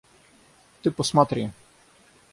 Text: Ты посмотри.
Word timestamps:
Ты 0.81 0.89
посмотри. 0.89 1.51